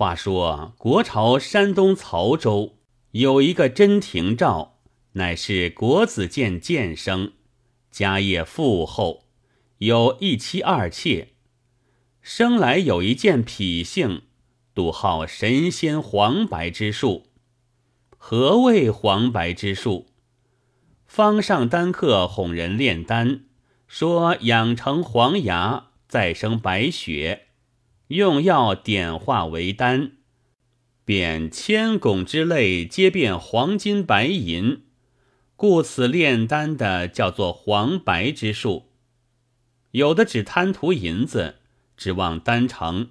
[0.00, 2.78] 话说国朝山东曹州
[3.10, 4.78] 有一个真廷照，
[5.12, 7.34] 乃是国子监监生，
[7.90, 9.24] 家业富厚，
[9.76, 11.34] 有一妻二妾。
[12.22, 14.22] 生来有一件脾性，
[14.72, 17.26] 笃好神仙黄白之术。
[18.16, 20.06] 何谓黄白之术？
[21.06, 23.42] 方上丹客哄人炼丹，
[23.86, 27.48] 说养成黄牙，再生白雪。
[28.10, 30.14] 用药点化为丹，
[31.04, 34.82] 便千汞之类皆变黄金白银，
[35.54, 38.88] 故此炼丹的叫做黄白之术。
[39.92, 41.58] 有的只贪图银子，
[41.96, 43.10] 指望丹成；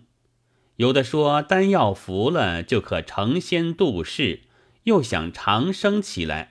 [0.76, 4.42] 有的说丹药服了就可成仙度世，
[4.84, 6.50] 又想长生起来；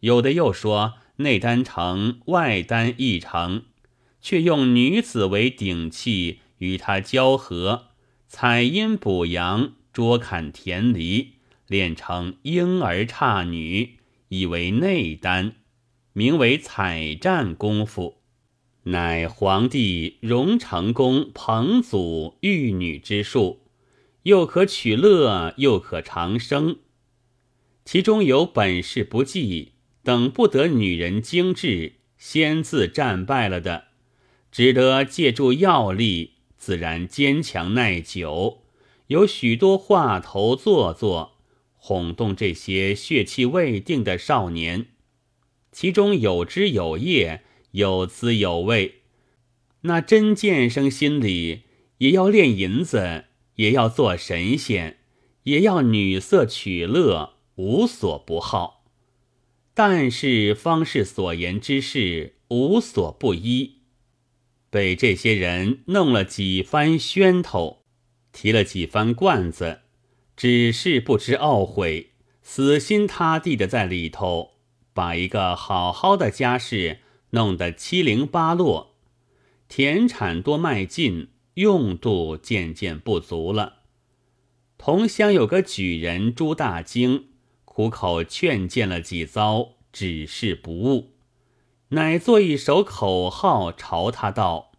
[0.00, 3.64] 有的又说内丹成，外丹亦成，
[4.20, 6.40] 却用女子为顶器。
[6.58, 7.88] 与他交合，
[8.26, 11.34] 采阴补阳，捉砍田离，
[11.66, 13.98] 炼成婴儿差女，
[14.28, 15.56] 以为内丹，
[16.12, 18.18] 名为采战功夫，
[18.84, 23.60] 乃皇帝荣成公彭祖育女之术，
[24.22, 26.76] 又可取乐，又可长生。
[27.84, 33.88] 其中有本事不济，等不得女人精致，先自战败了的，
[34.50, 36.35] 只得借助药力。
[36.56, 38.62] 自然坚强耐久，
[39.08, 41.36] 有许多话头做作，
[41.76, 44.86] 哄动这些血气未定的少年。
[45.70, 49.02] 其中有枝有叶，有滋有味。
[49.82, 51.64] 那真剑生心里
[51.98, 53.26] 也要炼银子，
[53.56, 54.98] 也要做神仙，
[55.44, 58.84] 也要女色取乐，无所不好。
[59.74, 63.75] 但是方士所言之事，无所不依。
[64.70, 67.84] 被这些人弄了几番喧头，
[68.32, 69.80] 提了几番罐子，
[70.36, 72.10] 只是不知懊悔，
[72.42, 74.54] 死心塌地的在里头，
[74.92, 76.98] 把一个好好的家事
[77.30, 78.96] 弄得七零八落，
[79.68, 83.80] 田产多卖尽，用度渐渐不足了。
[84.78, 87.28] 同乡有个举人朱大经，
[87.64, 91.15] 苦口劝谏了几遭，只是不悟。
[91.90, 94.72] 乃作一首口号，朝他道：“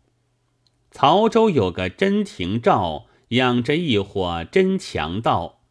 [0.91, 5.62] 曹州有个真廷照，养着一伙真强盗，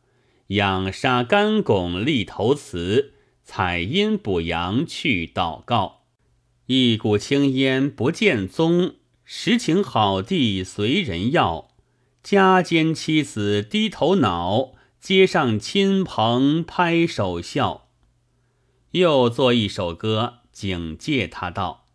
[0.48, 3.12] 养杀干拱立头祠，
[3.44, 6.04] 采阴补阳去祷告。
[6.69, 11.69] 一股青烟不见踪，实情好地随人要。
[12.22, 17.88] 家间妻子低头恼，街上亲朋拍手笑。”
[18.92, 20.38] 又作一首歌。
[20.56, 21.87] 警戒他道：“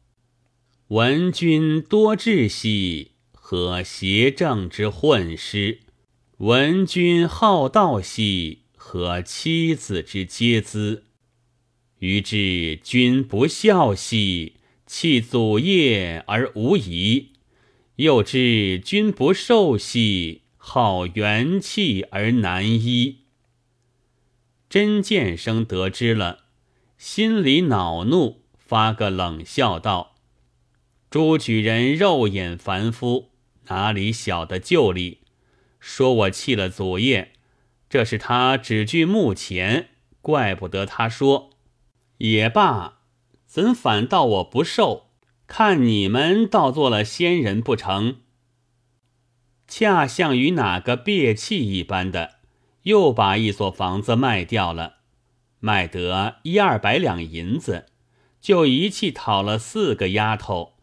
[0.89, 5.79] 闻君多智兮，和邪正之混师；
[6.37, 11.05] 闻君好道兮，和妻子之皆资。
[11.97, 17.31] 于至君不孝兮，弃祖业而无遗；
[17.95, 23.21] 又知君不受兮，好元气而难医。”
[24.69, 26.43] 真剑生得知了，
[26.99, 28.40] 心里恼怒。
[28.71, 30.15] 发个冷笑道
[31.11, 33.31] ：“朱举人肉眼凡夫，
[33.65, 35.19] 哪里晓得旧理？
[35.81, 37.33] 说我弃了祖业，
[37.89, 39.89] 这是他只据目前，
[40.21, 41.49] 怪不得他说。
[42.19, 42.99] 也罢，
[43.45, 45.07] 怎反倒我不受？
[45.47, 48.21] 看你们倒做了仙人不成？
[49.67, 52.35] 恰像与哪个憋气一般的，
[52.83, 54.99] 又把一所房子卖掉了，
[55.59, 57.87] 卖得一二百两银子。”
[58.41, 60.73] 就一气讨了四个丫头，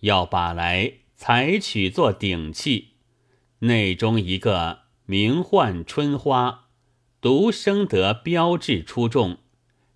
[0.00, 2.90] 要把来采取做顶器。
[3.58, 6.68] 内中一个名唤春花，
[7.20, 9.38] 独生得标志出众。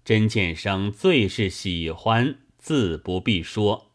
[0.05, 3.93] 真剑生最是喜欢，自不必说。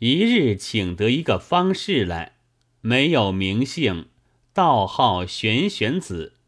[0.00, 2.38] 一日请得一个方士来，
[2.80, 4.08] 没有名姓，
[4.52, 6.39] 道号玄玄子。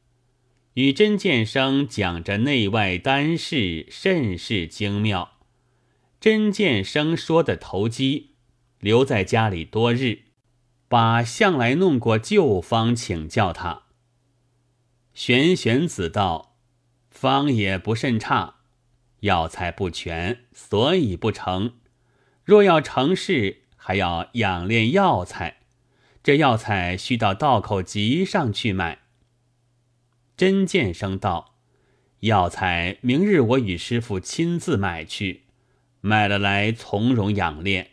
[0.75, 5.33] 与真剑生讲着内外丹事，甚是精妙。
[6.19, 8.37] 真剑生说的投机，
[8.79, 10.21] 留在家里多日，
[10.89, 13.83] 把向来弄过旧方请教他。
[15.13, 16.57] 玄玄子道
[17.11, 18.61] ：“方也不甚差，
[19.21, 21.75] 药材不全，所以不成。
[22.45, 25.59] 若要成事，还要养炼药材，
[26.23, 29.01] 这药材需到道口集上去买。”
[30.37, 31.55] 真剑生道
[32.21, 35.43] ：“药材明日我与师傅亲自买去，
[36.01, 37.91] 买了来从容养炼。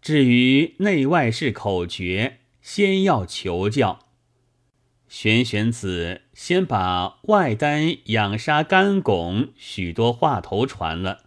[0.00, 4.06] 至于内外事口诀，先要求教。”
[5.08, 11.24] 玄玄子先把外丹养杀干拱许多话头传了，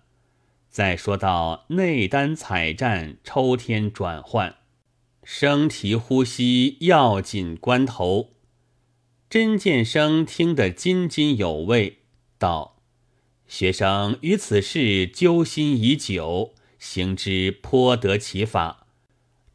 [0.70, 4.58] 再说到内丹采战抽天转换，
[5.24, 8.34] 生提呼吸要紧关头。
[9.32, 12.00] 甄建生听得津津有味，
[12.38, 12.82] 道
[13.48, 18.88] ：“学生于此事揪心已久，行之颇得其法，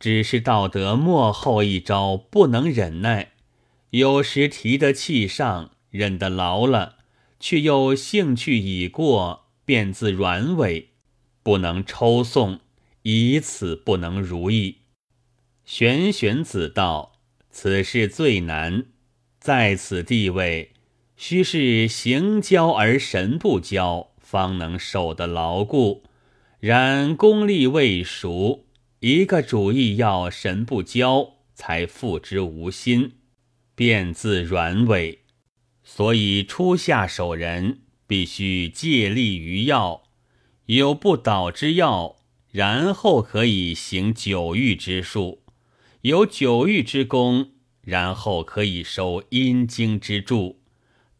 [0.00, 3.32] 只是道德末后一招不能忍耐。”
[3.93, 6.96] 有时提得气上，忍得牢了，
[7.38, 10.93] 却又兴趣已过，便自软尾，
[11.43, 12.61] 不能抽送，
[13.02, 14.78] 以此不能如意。
[15.67, 17.20] 玄玄子道
[17.52, 18.87] ：“此事最难，
[19.46, 20.72] 在此地位，
[21.16, 26.02] 须是行交而神不交，方能守得牢固。
[26.58, 28.64] 然功力未熟，
[28.98, 33.12] 一个主意要神不交，才付之无心。”
[33.76, 35.20] 便自软尾，
[35.84, 40.02] 所以初下手人必须借力于药，
[40.64, 42.16] 有不倒之药，
[42.50, 45.38] 然后可以行九玉之术；
[46.00, 47.50] 有九玉之功，
[47.87, 50.61] 然后可以收阴经之助。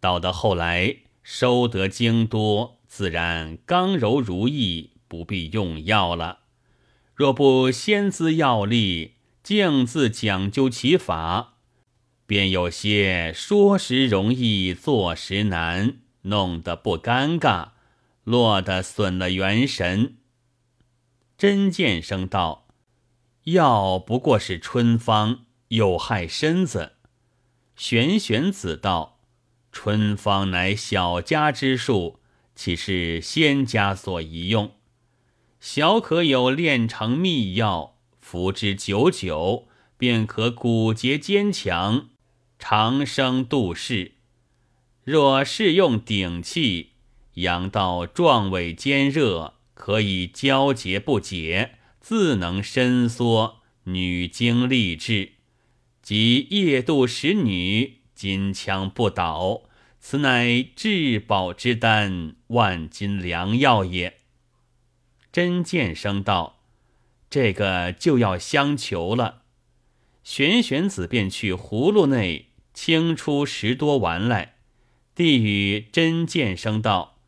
[0.01, 6.41] 到得后来，收得经多，自然刚柔如意，不必用药了。
[7.15, 11.55] 若不先资药力，径自讲究其法。
[12.27, 17.69] 便有些说时容易做时难，弄得不尴尬，
[18.25, 20.17] 落得损了元神。
[21.39, 22.67] 真剑生道
[23.45, 26.93] ：“药不过是春方，有害身子。”
[27.77, 29.21] 玄玄子道
[29.73, 32.21] ：“春方乃小家之术，
[32.55, 34.73] 岂是仙家所宜用？
[35.61, 39.69] 小可有炼成秘药，服之久久，
[39.99, 42.09] 便可骨节坚强。”
[42.59, 44.13] 长生度世，
[45.05, 46.93] 若是用顶气，
[47.35, 55.35] 阳道壮伟坚热，可以交结不解，自能伸缩，女精力志，
[56.07, 59.63] 即夜度使女金枪不倒，
[59.99, 64.19] 此乃至宝之丹，万金良药也。
[65.33, 66.61] 真剑生道
[67.29, 69.43] ：“这个就要相求了。”
[70.23, 74.59] 玄玄子便去葫芦内清出十多丸来，
[75.13, 77.19] 递与真剑生道：“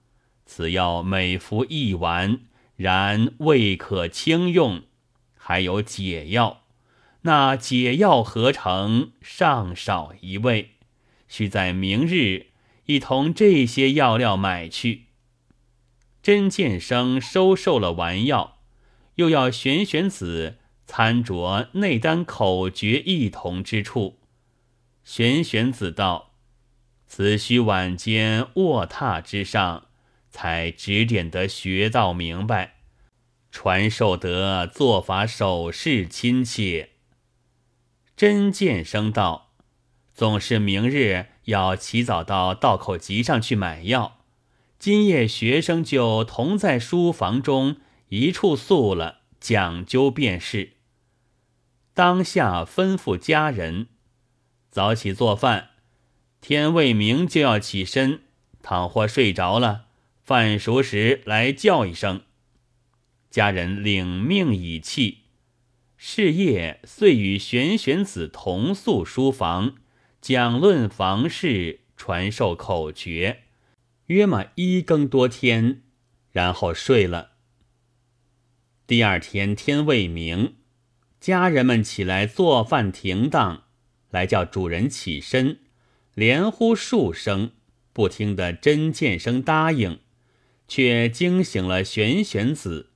[0.46, 2.42] 此药每服一丸，
[2.76, 4.82] 然未可轻用，
[5.34, 6.62] 还有解药。
[7.28, 10.70] 那解药合成尚少一味，
[11.28, 12.46] 须在明日
[12.86, 15.04] 一同这些药料买去。”
[16.22, 18.60] 真剑生收受了丸药，
[19.16, 20.56] 又要玄玄子。
[20.90, 24.20] 参酌内丹口诀异同之处，
[25.04, 26.32] 玄玄子道
[27.06, 29.88] ：“此须晚间卧榻之上，
[30.30, 32.76] 才指点得学道明白，
[33.52, 36.92] 传授得做法手势亲切。”
[38.18, 39.52] 真见生道
[40.12, 44.18] ：“总是明日要起早到道口集上去买药，
[44.76, 47.76] 今夜学生就同在书房中
[48.08, 50.72] 一处宿了，讲究便是。”
[51.94, 53.86] 当下吩咐家人
[54.68, 55.70] 早起做饭，
[56.40, 58.22] 天未明就要起身。
[58.60, 59.84] 倘或睡着了，
[60.24, 62.22] 饭熟时来叫一声。
[63.30, 65.18] 家人领命以弃，
[66.00, 69.74] 是夜遂与玄玄子同宿书房，
[70.20, 73.42] 讲论房事，传授口诀，
[74.06, 75.82] 约么一更多天，
[76.30, 77.32] 然后睡了。
[78.86, 80.54] 第二天天未明。
[81.20, 83.64] 家人们起来做饭停当，
[84.10, 85.58] 来叫主人起身，
[86.14, 87.50] 连呼数声，
[87.92, 89.98] 不听的真剑声答应，
[90.68, 92.87] 却惊醒了玄玄子。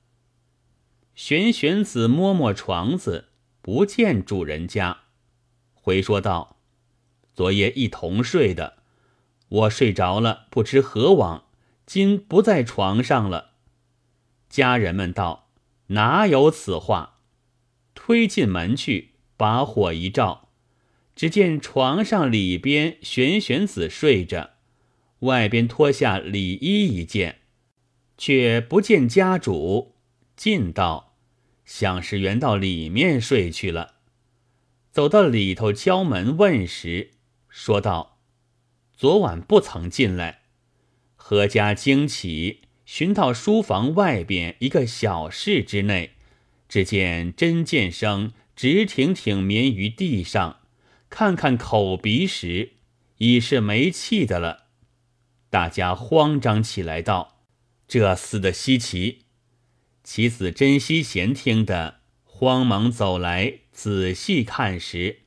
[1.15, 3.29] 玄玄子摸摸床子，
[3.61, 5.01] 不见主人家，
[5.75, 6.57] 回说道
[7.35, 8.77] ：“昨夜一同睡的，
[9.47, 11.45] 我睡着了，不知何往，
[11.85, 13.51] 今不在床上了。”
[14.49, 15.49] 家人们道
[15.93, 17.19] ：“哪有此话？”
[17.93, 20.49] 推进门去，把火一照，
[21.15, 24.55] 只见床上里边玄玄子睡着，
[25.19, 27.41] 外边脱下里衣一件，
[28.17, 29.92] 却不见家主。
[30.35, 31.15] 进道，
[31.65, 33.95] 想是原到里面睡去了。
[34.91, 37.11] 走到里头敲门问时，
[37.49, 38.19] 说道
[38.95, 40.41] ：“昨晚不曾进来。”
[41.15, 46.11] 何家惊起，寻到书房外边一个小室之内。
[46.67, 50.61] 只见针剑生直挺挺眠于地上，
[51.09, 52.73] 看看口鼻时，
[53.17, 54.65] 已是没气的了。
[55.49, 57.39] 大家慌张起来，道
[57.87, 59.22] ：“这死的稀奇！”
[60.03, 65.19] 其子珍惜贤听得，慌忙走来，仔细看时，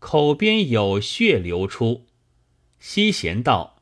[0.00, 2.06] 口边有血流出。
[2.80, 3.80] 西贤道：“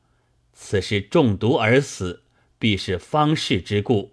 [0.52, 2.24] 此是中毒而死，
[2.58, 4.12] 必是方士之故。”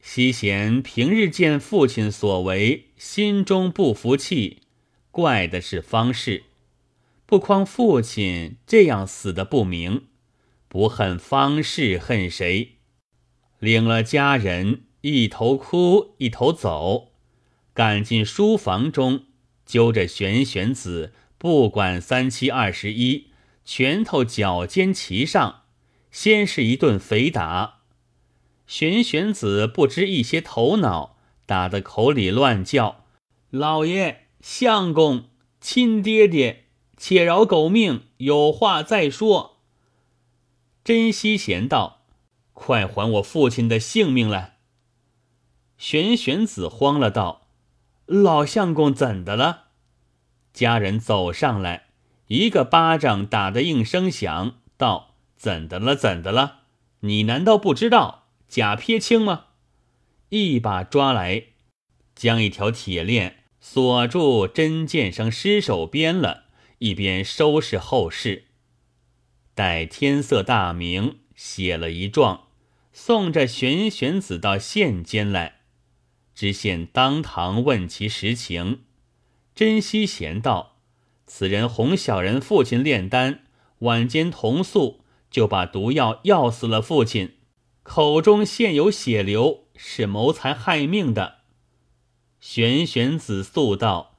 [0.00, 4.62] 西贤平日见父亲所为，心中不服气，
[5.10, 6.44] 怪的是方士，
[7.26, 10.06] 不匡父亲这样死的不明，
[10.68, 12.76] 不恨方士恨谁？
[13.58, 17.12] 领了家人，一头哭一头走，
[17.74, 19.24] 赶进书房中，
[19.66, 23.26] 揪着玄玄子，不管三七二十一，
[23.64, 25.62] 拳头脚尖齐上，
[26.12, 27.80] 先是一顿肥打。
[28.68, 33.04] 玄玄子不知一些头脑，打得口里乱叫
[33.50, 35.24] ：“老爷、相公、
[35.60, 36.66] 亲爹爹，
[36.96, 39.56] 且饶狗命，有话再说。”
[40.84, 42.04] 珍惜贤道
[42.54, 44.50] ：“快还我父亲的性命来！”
[45.82, 47.48] 玄玄子慌了，道
[48.06, 49.64] ：“老相公怎的了？”
[50.54, 51.86] 家人走上来，
[52.28, 55.96] 一个巴掌打得应声响，道：“怎的了？
[55.96, 56.60] 怎的了？
[57.00, 59.46] 你难道不知道？”假撇清吗？
[60.28, 61.46] 一把抓来，
[62.14, 66.44] 将一条铁链锁住真剑生尸首边了，
[66.78, 68.44] 一边收拾后事。
[69.56, 72.44] 待天色大明，写了一状，
[72.92, 75.61] 送着玄玄子到县监来。
[76.34, 78.80] 知县当堂问其实情，
[79.54, 80.76] 甄希贤道
[81.26, 83.40] ：“此人哄小人父亲炼丹，
[83.80, 87.34] 晚间同宿，就把毒药药死了父亲。”
[87.84, 91.38] 口中现有血流，是谋财害命的。
[92.40, 94.14] 玄玄子诉道：“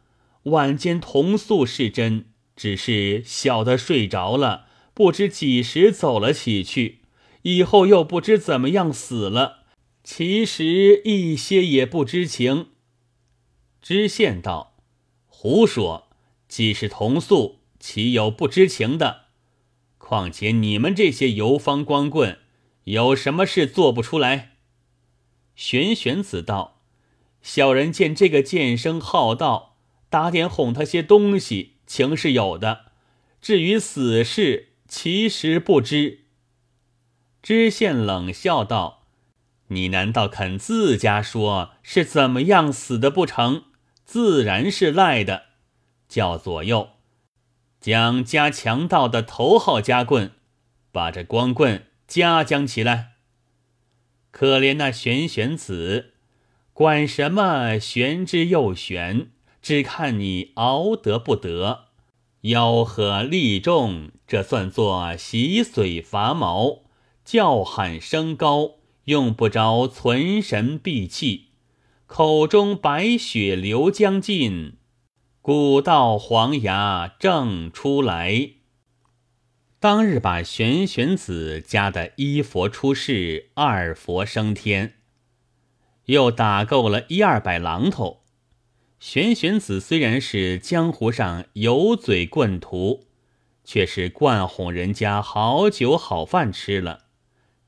[0.51, 2.25] 晚间同宿是真，
[2.57, 6.99] 只是小的睡着了，不知几时走了起去，
[7.43, 9.62] 以后又不知怎么样死了。
[10.03, 12.69] 其实一些也不知情。”
[13.81, 14.75] 知县道
[15.27, 16.09] ：“胡说！
[16.47, 19.25] 既是同宿，岂有不知情的？
[19.97, 22.39] 况且你们这些游方光棍。”
[22.85, 24.57] 有什么事做不出来？
[25.55, 26.81] 玄玄子道
[27.41, 29.77] ：“小人见这个剑生好道，
[30.09, 32.91] 打点哄他些东西，情是有的。
[33.41, 36.25] 至于死事，其实不知。”
[37.41, 39.02] 知县冷笑道
[39.73, 43.63] ：“你难道肯自家说是怎么样死的不成？
[44.05, 45.43] 自然是赖的。
[46.07, 46.89] 叫左右
[47.79, 50.31] 将家强盗的头号家棍，
[50.91, 53.13] 把这光棍。”夹将起来！
[54.29, 56.13] 可怜那玄玄子，
[56.71, 59.31] 管什么玄之又玄，
[59.63, 61.85] 只看你熬得不得。
[62.43, 66.83] 吆喝力众，这算作洗髓伐毛；
[67.25, 68.73] 叫喊声高，
[69.05, 71.49] 用不着存神闭气。
[72.05, 74.77] 口中白血流将尽，
[75.41, 78.51] 古道黄牙正出来。
[79.79, 84.93] 当日把玄玄子家的一佛出世，二佛升天，
[86.05, 88.21] 又打够了一二百榔头。
[88.99, 93.07] 玄玄子虽然是江湖上油嘴棍徒，
[93.65, 97.02] 却是惯哄人家好酒好饭吃了，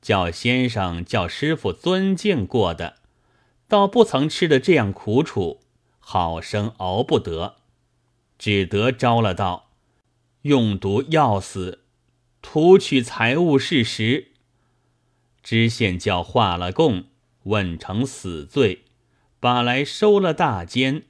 [0.00, 2.96] 叫先生叫师傅尊敬过的，
[3.66, 5.62] 倒不曾吃的这样苦楚，
[5.98, 7.56] 好生熬不得，
[8.38, 9.72] 只得招了道，
[10.42, 11.82] 用毒要死。
[12.40, 14.28] 图取财物事实，
[15.42, 17.06] 知县叫画了供，
[17.42, 18.84] 问成死罪，
[19.40, 21.02] 把来收了大监，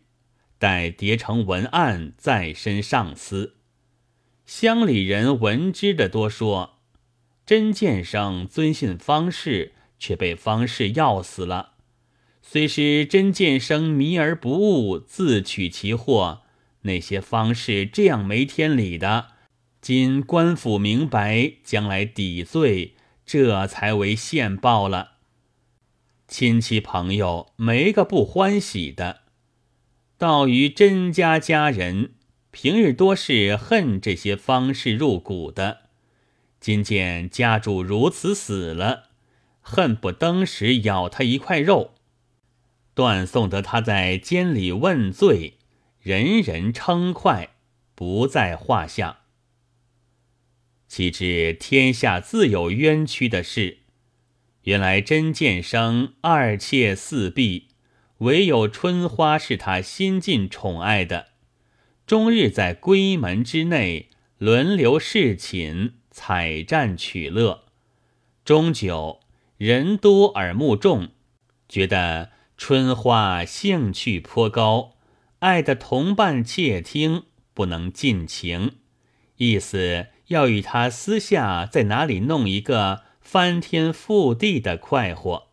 [0.59, 3.57] 待叠成文案，再申上司。
[4.47, 6.75] 乡里人闻之的多说，
[7.47, 11.75] 甄建生尊信方士，却被方士要死了。
[12.43, 16.43] 虽是甄建生迷而不悟，自取其祸，
[16.83, 19.29] 那些方士这样没天理的。
[19.81, 25.12] 今官府明白，将来抵罪，这才为现报了。
[26.26, 29.21] 亲戚朋友没个不欢喜的。
[30.19, 32.15] 到于甄家家人，
[32.50, 35.86] 平日多是恨这些方士入骨的。
[36.60, 39.10] 今见家主如此死了，
[39.60, 41.94] 恨不登时咬他一块肉。
[42.94, 45.58] 断送得他在监里问罪，
[46.00, 47.50] 人人称快，
[47.94, 49.18] 不在话下。
[50.88, 53.78] 岂知天下自有冤屈的事。
[54.62, 57.68] 原来甄建生二妾四婢，
[58.18, 61.28] 唯有春花是他心尽宠爱的，
[62.06, 64.08] 终日在闺门之内
[64.38, 67.64] 轮流侍寝，采战取乐。
[68.42, 69.20] 终究
[69.58, 71.11] 人多耳目众，
[71.68, 74.94] 觉得春花兴趣颇高，
[75.40, 78.76] 爱的同伴窃听，不能尽情，
[79.37, 85.49] 意思要与他私下在哪里弄一个翻天覆地的快活。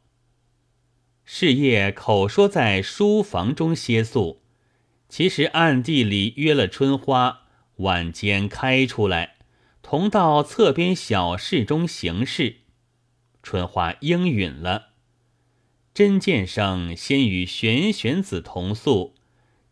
[1.25, 4.41] 事业口说在书房中歇宿，
[5.09, 7.41] 其实暗地里约了春花，
[7.77, 9.32] 晚间开出来，
[9.93, 12.61] 同到侧边小室中行事。
[13.43, 14.93] 春花应允了。
[15.93, 19.13] 真剑生先与玄玄子同宿，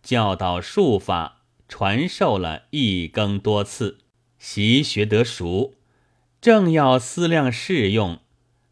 [0.04, 4.02] 教导术法，传授了一更多次，
[4.38, 5.74] 习学得熟，
[6.40, 8.20] 正要思量试用，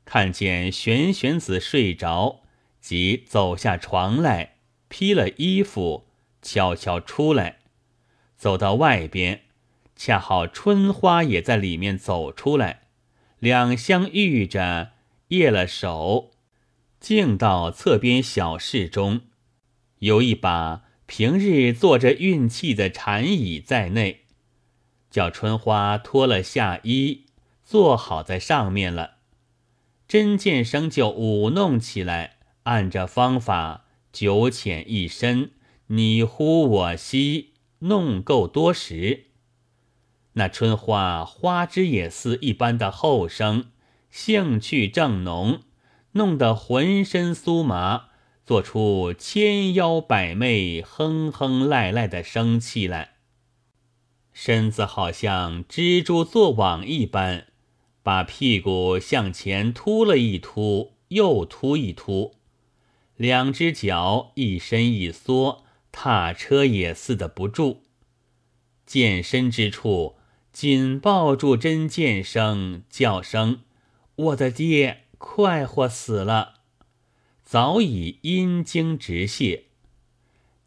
[0.06, 2.44] 看见玄玄子睡着。
[2.80, 6.06] 即走下床来，披了衣服，
[6.44, 7.62] 悄悄出来，
[8.38, 9.46] 走到外边，
[10.02, 12.84] 恰好春花也在里面走出来，
[13.38, 14.92] 两相遇着，
[15.28, 16.32] 掖了手，
[17.02, 19.24] 径到侧边小室中，
[19.98, 24.22] 有一把平日坐着运气的禅椅在内，
[25.12, 27.26] 叫春花脱了下衣，
[27.66, 29.16] 坐好在上面了，
[30.08, 32.38] 真剑生就舞弄起来。
[32.64, 35.52] 按着方法，九浅一深，
[35.88, 39.26] 你呼我吸，弄够多时。
[40.34, 43.72] 那春花花枝也似一般的后生，
[44.10, 45.64] 兴趣正浓，
[46.12, 48.10] 弄得浑身酥麻，
[48.46, 53.16] 做出千妖百媚、哼哼赖赖的生气来。
[54.32, 57.48] 身子好像蜘蛛做网一般，
[58.02, 62.36] 把屁股向前突了一突，又突一突。
[63.18, 67.84] 两只脚一伸一缩，踏车也似的不住。
[68.86, 70.16] 健身之处，
[70.52, 73.62] 紧抱住真剑生，叫声
[74.16, 76.56] ：“我的爹，快活死了！”
[77.46, 79.66] 早已阴茎直泄。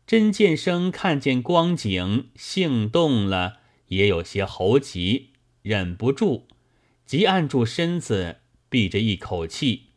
[0.07, 5.31] 真剑生看见光景，性动了，也有些猴急，
[5.63, 6.47] 忍不住，
[7.07, 9.89] 即按住身子，闭着一口气。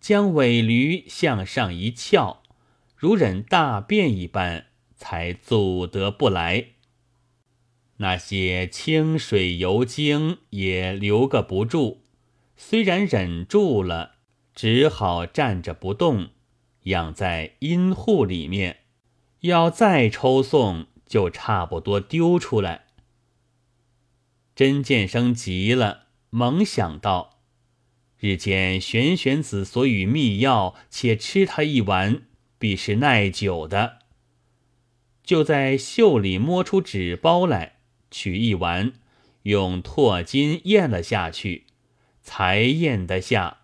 [0.00, 2.42] 将尾驴向上一翘，
[2.96, 4.66] 如忍大便一般，
[4.96, 6.68] 才阻得不来。
[8.02, 11.98] 那些清水油精也留个不住，
[12.56, 14.12] 虽然忍住了，
[14.54, 16.30] 只好站着不动，
[16.84, 18.78] 养在阴户里面。
[19.40, 22.86] 要再抽送，就差不多丢出来。
[24.54, 27.42] 真剑生急了，猛想到。
[28.18, 32.22] 日间玄玄子所与秘药，且吃他一丸，
[32.58, 33.98] 必是耐久的。
[35.22, 37.79] 就在袖里摸出纸包来，
[38.10, 38.92] 取一丸，
[39.42, 41.66] 用唾金咽了下去，
[42.22, 43.58] 才咽得下。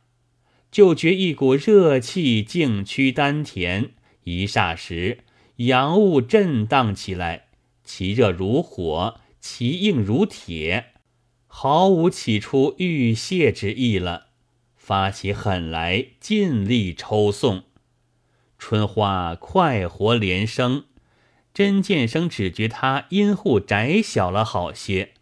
[0.71, 3.91] 就觉一股热气径驱丹田，
[4.25, 5.25] 一霎时
[5.57, 7.49] 阳物震荡起来，
[7.83, 10.93] 其热如火，其硬如铁，
[11.47, 14.27] 毫无起初欲泄之意了。
[14.75, 17.65] 发起狠来，尽力抽送。
[18.59, 20.85] 春花快活连声，
[21.57, 25.15] 甄建生只觉他阴户窄小了好些。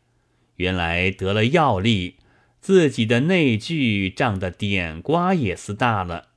[0.56, 2.16] 原来得了药力，
[2.60, 6.30] 自己的内聚胀得点瓜也似大了。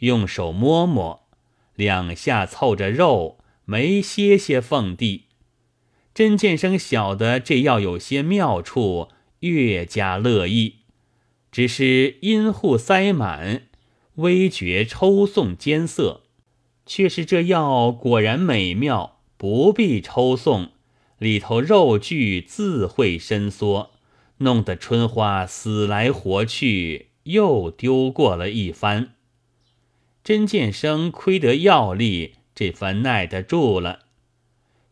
[0.00, 1.26] 用手摸摸，
[1.74, 5.24] 两下凑着肉，没歇歇缝地。
[6.12, 10.80] 甄建生晓得这药有些妙处，越加乐意。
[11.50, 13.62] 只是阴户塞满，
[14.16, 16.24] 微觉抽送艰涩，
[16.84, 20.68] 却是这药果然美妙，不必抽送，
[21.16, 23.92] 里头肉具自会伸缩，
[24.36, 29.14] 弄得春花死来活去，又丢过了一番。
[30.22, 34.00] 真剑生亏得药力，这番耐得住了。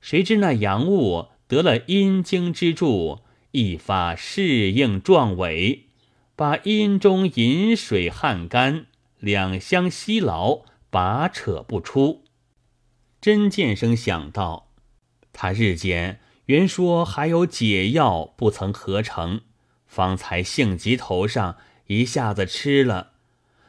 [0.01, 3.19] 谁知那阳物得了阴经之助，
[3.51, 5.89] 一发适应壮伟。
[6.35, 8.87] 把阴中饮水汗干，
[9.19, 12.25] 两相吸牢，拔扯不出。
[13.21, 14.71] 真剑生想到，
[15.33, 19.41] 他日间原说还有解药不曾合成，
[19.87, 21.57] 方才性急头上
[21.89, 23.13] 一下子吃了，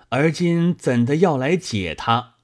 [0.10, 2.36] 而今怎的要来解他？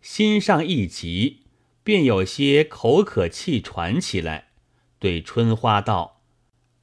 [0.00, 1.42] 心上一急，
[1.84, 4.48] 便有些口渴气喘起来，
[4.98, 6.22] 对春花道：“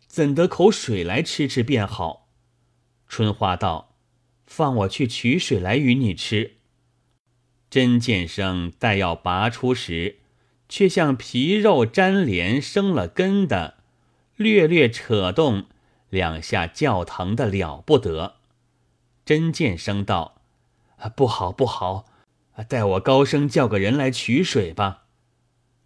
[0.05, 2.29] 怎得口水来吃吃便好？”
[3.09, 3.95] 春花道
[4.45, 6.56] ：“放我去取水来与你吃。”
[7.77, 10.15] 真剑生待要拔出时，
[10.67, 13.75] 却像皮肉粘连生了根的，
[14.35, 15.65] 略略扯动，
[16.09, 18.37] 两下叫疼的了不得。
[19.23, 20.41] 真见生道
[20.97, 22.07] ：“啊，不好不好，
[22.67, 25.03] 待我高声叫个人来取水吧。”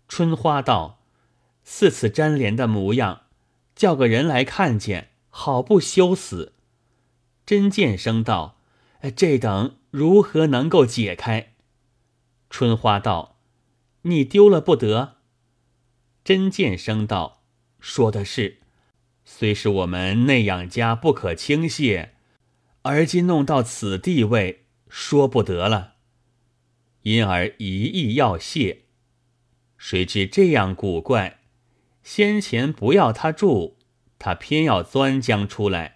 [0.07, 1.01] 春花道
[1.65, 3.23] ：“似此粘连的模样，
[3.75, 6.53] 叫个人来看见，好不羞死。”
[7.45, 8.55] 真见生道
[9.13, 11.49] ：“这等如何能够解开？”
[12.51, 13.39] 春花道
[14.03, 15.15] ：“你丢了不得。”
[16.23, 17.41] 真见生道
[17.79, 18.59] ：“说的是，
[19.25, 22.13] 虽是我们内养家不可轻泄，
[22.83, 25.93] 而今弄到此地位，说不得了。
[27.03, 28.83] 因而一意要谢，
[29.77, 31.39] 谁知这样古怪，
[32.03, 33.77] 先前不要他住，
[34.19, 35.93] 他偏要钻将出来；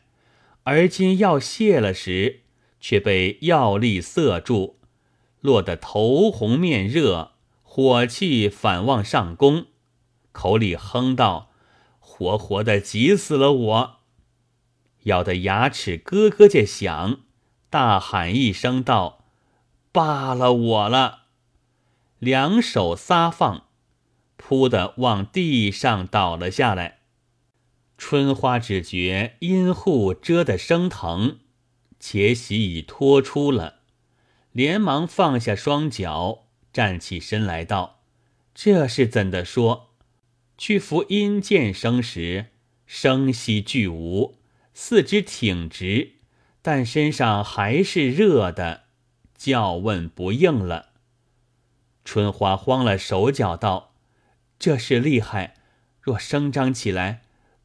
[0.63, 2.43] 而今要谢了时，
[2.79, 4.79] 却被药力塞住，
[5.45, 7.31] 落得头红面热，
[7.63, 9.67] 火气反往上攻。”
[10.34, 11.51] 口里哼道
[11.99, 13.95] ：“活活的急死了我！”
[15.05, 17.19] 咬得牙齿咯咯着响，
[17.69, 19.25] 大喊一声道
[19.93, 21.19] ：“罢了我了！”
[22.19, 23.65] 两手撒放，
[24.36, 26.99] 扑的往地上倒了下来。
[27.97, 31.39] 春花只觉阴户遮得生疼，
[31.99, 33.74] 且喜已脱出了，
[34.55, 37.99] 连忙放下双脚，站起身来道
[38.55, 39.89] ：“这是怎的说？”
[40.57, 42.51] 去扶阴剑生时，
[42.85, 44.37] 声息俱无，
[44.73, 46.13] 四肢挺直，
[46.61, 48.83] 但身上还是热的，
[49.35, 50.91] 叫问不应了。
[52.05, 53.93] 春花慌了手脚，道
[54.57, 55.55] ：“这是厉害！
[55.99, 57.23] 若声张起来，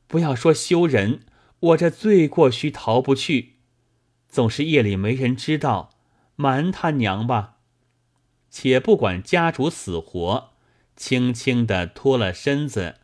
[0.09, 1.21] 不要说羞人，
[1.61, 3.59] 我这罪过须逃不去。
[4.29, 5.90] 总是夜里没人知道，
[6.41, 7.59] 瞒他娘吧。
[8.49, 10.49] 且不管家主死活。”
[10.97, 12.97] 轻轻地脱了身子，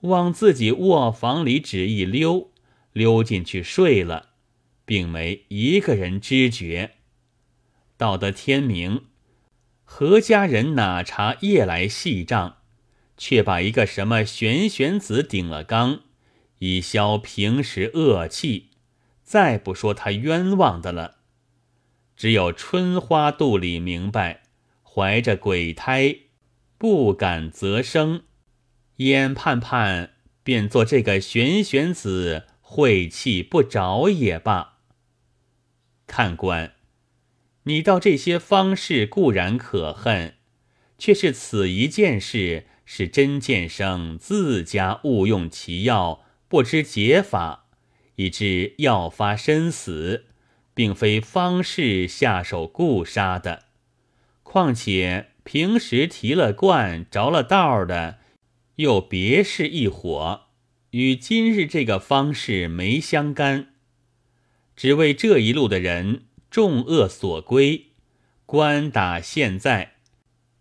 [0.00, 2.50] 往自己卧房里只一溜，
[2.92, 4.30] 溜进去睡了，
[4.84, 6.96] 并没一个人知觉。
[7.96, 9.04] 到得天明，
[9.84, 12.56] 何家人哪查夜来细账，
[13.16, 16.00] 却把一个什么玄玄子顶了缸，
[16.58, 18.70] 以消平时恶气。
[19.22, 21.17] 再不说他冤枉的了，
[22.18, 24.42] 只有春花肚里明白，
[24.82, 26.16] 怀着鬼胎。
[26.76, 28.24] 不敢则生，
[28.96, 34.78] 眼盼盼便做这个玄玄子晦气不着也罢。
[36.08, 36.74] 看官，
[37.64, 40.34] 你道这些方士固然可恨，
[40.98, 47.66] 却是此一件事是真剑生自家误用其药，不知解法，
[48.16, 50.26] 以致药发身死，
[50.78, 53.64] 并非方士下手故杀的。
[54.44, 55.30] 况且。
[55.48, 58.18] 平时提了罐着了道的，
[58.76, 60.42] 又别是一伙，
[60.90, 63.68] 与今日这个方式没相干。
[64.76, 67.86] 只为这一路的人众恶所归，
[68.44, 69.94] 官打现在，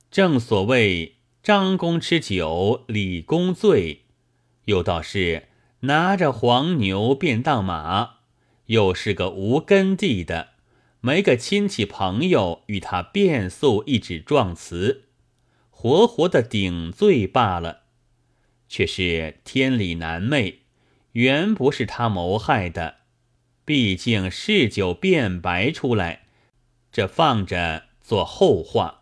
[0.10, 4.06] 正所谓张公吃酒，李公醉，
[4.67, 5.49] 又道是
[5.82, 8.16] 拿着黄牛便当马，
[8.67, 10.51] 又是个无根地的。
[11.01, 15.06] 没个亲戚朋友与他辩诉一纸状词，
[15.69, 17.82] 活活的顶罪罢了。
[18.67, 20.63] 却是天理难昧，
[21.13, 22.97] 原不是他谋害的。
[23.63, 26.27] 毕竟事酒辩白出来，
[26.91, 28.97] 这放着做后话。